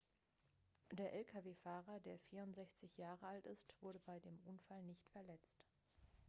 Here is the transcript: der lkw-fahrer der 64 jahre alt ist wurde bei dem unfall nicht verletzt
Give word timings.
der 0.97 1.11
lkw-fahrer 1.23 1.99
der 1.99 2.17
64 2.29 2.97
jahre 2.97 3.27
alt 3.27 3.45
ist 3.45 3.75
wurde 3.83 3.99
bei 3.99 4.17
dem 4.19 4.39
unfall 4.45 4.81
nicht 4.81 5.07
verletzt 5.11 5.63